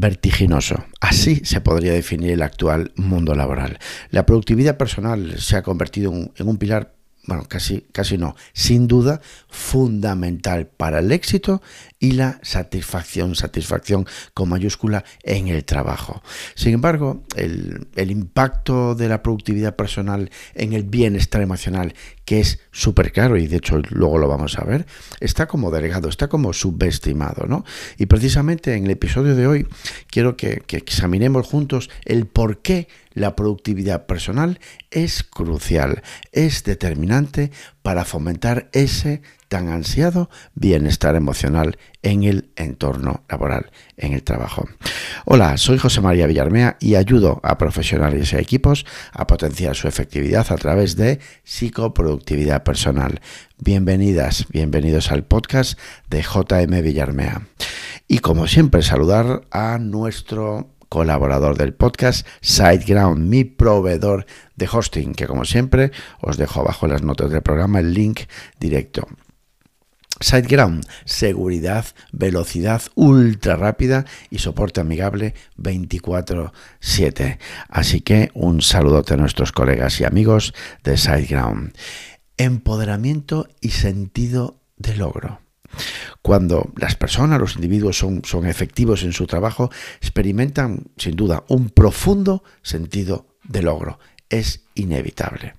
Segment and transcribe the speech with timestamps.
[0.00, 0.84] vertiginoso.
[1.00, 3.78] Así se podría definir el actual mundo laboral.
[4.10, 6.94] La productividad personal se ha convertido en un pilar
[7.26, 11.60] bueno, casi, casi no, sin duda, fundamental para el éxito
[11.98, 16.22] y la satisfacción, satisfacción con mayúscula en el trabajo.
[16.54, 21.94] Sin embargo, el, impacto de la productividad personal en el bienestar emocional,
[22.24, 24.86] que es súper caro y de hecho luego lo vamos a ver,
[25.20, 27.64] está como delegado, está como subestimado, ¿no?
[27.98, 29.66] Y precisamente en el episodio de hoy
[30.08, 34.60] quiero que, que examinemos juntos el por qué la productividad personal
[34.90, 37.09] es crucial, es determinante
[37.82, 44.68] para fomentar ese tan ansiado bienestar emocional en el entorno laboral, en el trabajo.
[45.24, 50.46] Hola, soy José María Villarmea y ayudo a profesionales y equipos a potenciar su efectividad
[50.52, 53.20] a través de psicoproductividad personal.
[53.58, 57.42] Bienvenidas, bienvenidos al podcast de JM Villarmea.
[58.06, 65.26] Y como siempre, saludar a nuestro colaborador del podcast, SiteGround, mi proveedor de hosting, que
[65.26, 68.22] como siempre os dejo abajo en las notas del programa el link
[68.58, 69.08] directo.
[70.20, 77.38] SiteGround, seguridad, velocidad ultra rápida y soporte amigable 24/7.
[77.68, 80.52] Así que un saludote a nuestros colegas y amigos
[80.84, 81.72] de SiteGround.
[82.36, 85.40] Empoderamiento y sentido de logro.
[86.22, 91.70] Cuando las personas, los individuos son, son efectivos en su trabajo, experimentan sin duda un
[91.70, 93.98] profundo sentido de logro.
[94.28, 95.54] Es inevitable.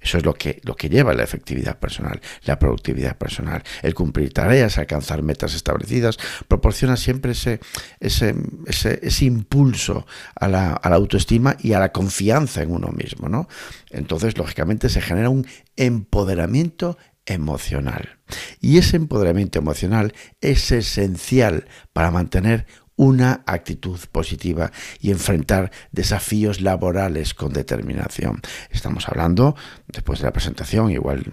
[0.00, 3.62] Eso es lo que, lo que lleva la efectividad personal, la productividad personal.
[3.82, 7.60] El cumplir tareas, alcanzar metas establecidas, proporciona siempre ese,
[8.00, 8.34] ese,
[8.66, 13.28] ese, impulso a la, a la, autoestima y a la confianza en uno mismo.
[13.28, 13.48] ¿no?
[13.90, 18.19] Entonces, lógicamente, se genera un empoderamiento emocional.
[18.60, 27.32] Y ese empoderamiento emocional es esencial para mantener una actitud positiva y enfrentar desafíos laborales
[27.32, 28.42] con determinación.
[28.70, 29.56] Estamos hablando,
[29.88, 31.24] después de la presentación, igual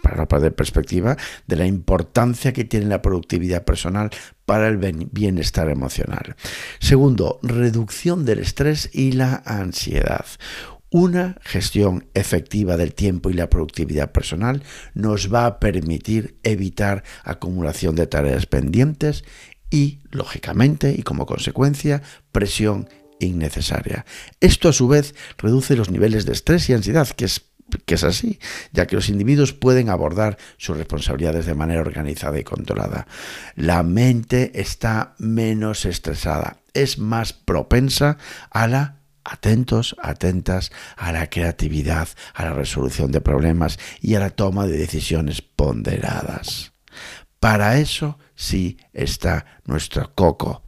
[0.00, 1.16] para no perder perspectiva,
[1.48, 4.10] de la importancia que tiene la productividad personal
[4.44, 6.36] para el bienestar emocional.
[6.78, 10.24] Segundo, reducción del estrés y la ansiedad.
[10.98, 14.62] Una gestión efectiva del tiempo y la productividad personal
[14.94, 19.22] nos va a permitir evitar acumulación de tareas pendientes
[19.70, 22.00] y, lógicamente, y como consecuencia,
[22.32, 22.88] presión
[23.20, 24.06] innecesaria.
[24.40, 27.42] Esto a su vez reduce los niveles de estrés y ansiedad, que es
[27.84, 28.38] que es así,
[28.72, 33.06] ya que los individuos pueden abordar sus responsabilidades de manera organizada y controlada.
[33.54, 38.16] La mente está menos estresada, es más propensa
[38.50, 38.95] a la
[39.26, 44.78] atentos, atentas a la creatividad, a la resolución de problemas y a la toma de
[44.78, 46.72] decisiones ponderadas.
[47.40, 50.62] Para eso sí está nuestro coco.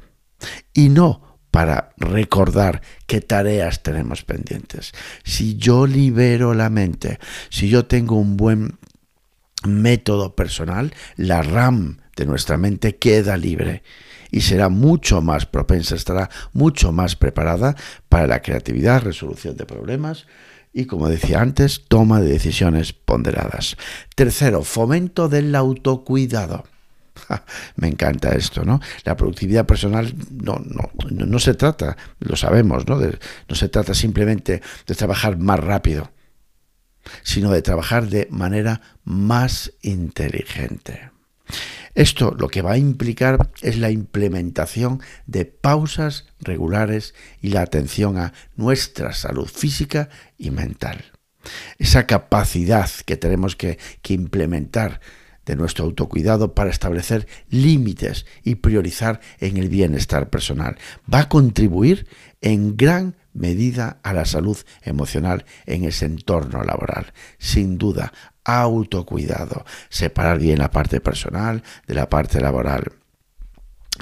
[0.72, 4.92] Y no para recordar qué tareas tenemos pendientes.
[5.24, 7.18] Si yo libero la mente,
[7.48, 8.78] si yo tengo un buen
[9.66, 13.82] método personal, la RAM de nuestra mente queda libre
[14.30, 17.76] y será mucho más propensa, estará mucho más preparada
[18.08, 20.26] para la creatividad, resolución de problemas
[20.72, 23.76] y, como decía antes, toma de decisiones ponderadas.
[24.14, 26.64] Tercero, fomento del autocuidado.
[27.76, 28.80] Me encanta esto, ¿no?
[29.04, 32.98] La productividad personal no, no, no, se trata, lo sabemos, ¿no?
[32.98, 36.10] no se trata simplemente de trabajar más rápido,
[37.22, 41.10] sino de trabajar de manera más inteligente.
[41.94, 48.18] Esto lo que va a implicar es la implementación de pausas regulares y la atención
[48.18, 51.04] a nuestra salud física y mental.
[51.78, 55.00] Esa capacidad que tenemos que, implementar
[55.44, 60.78] de nuestro autocuidado para establecer límites y priorizar en el bienestar personal.
[61.12, 62.06] Va a contribuir
[62.40, 67.12] en gran medida a la salud emocional en ese entorno laboral.
[67.38, 68.12] Sin duda,
[68.44, 72.92] autocuidado, separar bien la parte personal de la parte laboral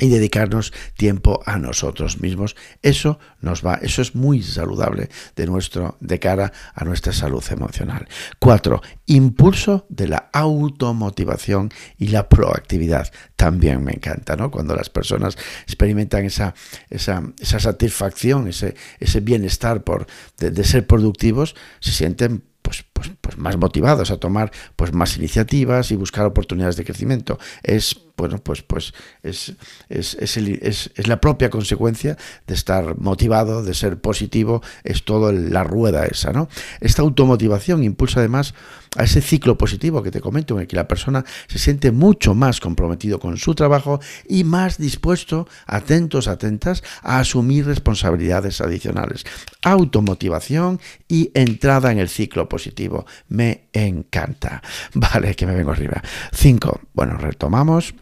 [0.00, 2.56] y dedicarnos tiempo a nosotros mismos.
[2.82, 8.08] Eso nos va, eso es muy saludable de nuestro de cara a nuestra salud emocional.
[8.38, 13.12] Cuatro, impulso de la automotivación y la proactividad.
[13.36, 14.50] También me encanta, ¿no?
[14.50, 16.54] Cuando las personas experimentan esa,
[16.90, 20.06] esa, esa satisfacción, ese, ese bienestar por
[20.38, 25.90] de ser productivos, se sienten pues pues, pues, más motivados a tomar pues más iniciativas
[25.90, 27.38] y buscar oportunidades de crecimiento.
[27.62, 29.54] Es bueno, pues, pues es,
[29.90, 32.16] es, es, la propia consecuencia
[32.46, 36.48] de estar motivado, de ser positivo, es todo la rueda esa, ¿no?
[36.80, 38.54] Esta automotivación impulsa además
[38.96, 42.34] a ese ciclo positivo que te comento, en el que la persona se siente mucho
[42.34, 49.26] más comprometido con su trabajo y más dispuesto, atentos, atentas, a asumir responsabilidades adicionales.
[49.62, 52.85] Automotivación y entrada en el ciclo positivo.
[53.28, 54.62] Me encanta.
[54.94, 56.02] Vale, que me vengo arriba.
[56.32, 56.80] Cinco.
[56.92, 57.94] Bueno, retomamos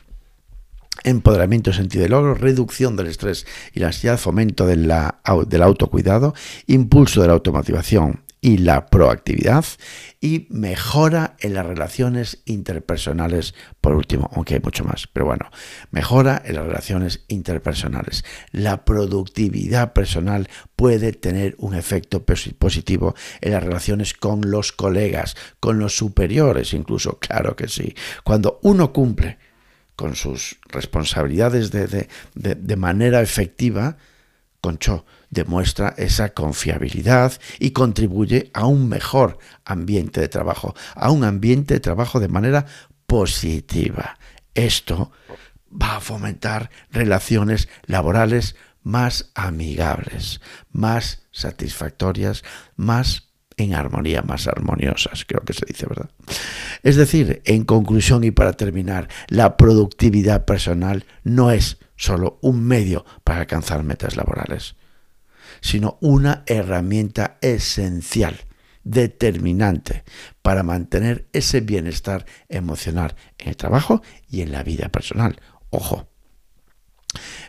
[1.02, 6.34] empoderamiento, sentido de logro, reducción del estrés y la ansiedad, fomento de la, del autocuidado,
[6.66, 9.64] impulso de la automotivación y la proactividad
[10.20, 15.50] y mejora en las relaciones interpersonales, por último, aunque hay mucho más, pero bueno,
[15.91, 18.23] mejora en las relaciones interpersonales.
[18.52, 25.79] La productividad personal puede tener un efecto positivo en las relaciones con los colegas, con
[25.79, 27.94] los superiores incluso, claro que sí.
[28.25, 29.38] Cuando uno cumple
[29.96, 33.96] con sus responsabilidades de, de, manera efectiva,
[34.64, 41.75] Concho demuestra esa confiabilidad y contribuye a un mejor ambiente de trabajo, a un ambiente
[41.75, 42.64] de trabajo de manera
[43.06, 44.19] positiva.
[44.55, 45.12] Esto
[45.70, 50.40] va a fomentar relaciones laborales más amigables,
[50.72, 52.43] más satisfactorias,
[52.75, 53.28] más
[53.58, 56.08] en armonía, más armoniosas, creo que se dice, ¿verdad?
[56.82, 63.05] Es decir, en conclusión y para terminar, la productividad personal no es solo un medio
[63.25, 64.77] para alcanzar metas laborales,
[65.61, 68.37] sino una herramienta esencial,
[68.85, 70.05] determinante
[70.43, 75.41] para mantener ese bienestar emocional en el trabajo y en la vida personal.
[75.71, 76.09] Ojo,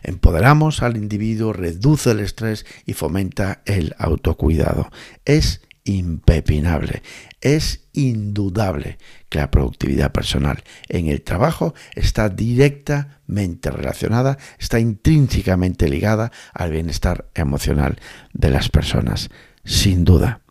[0.04, 4.90] Empoderamos al individuo, reduce el estrés y fomenta el autocuidado.
[5.24, 7.02] Es impepinable.
[7.40, 8.98] Es indudable
[9.28, 17.30] que la productividad personal en el trabajo está directamente relacionada, está intrínsecamente ligada al bienestar
[17.34, 17.98] emocional
[18.32, 19.30] de las personas,
[19.64, 20.42] sin duda.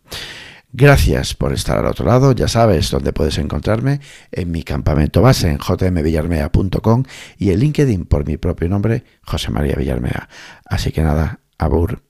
[0.72, 2.32] Gracias por estar al otro lado.
[2.32, 4.00] Ya sabes dónde puedes encontrarme
[4.30, 7.04] en mi campamento base en jmvillarmea.com
[7.38, 10.28] y en LinkedIn por mi propio nombre, José María Villarmea.
[10.66, 12.05] Así que nada, abur.